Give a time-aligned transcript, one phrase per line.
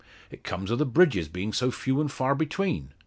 [0.31, 2.95] It comes o' the bridges bein' so few and far between.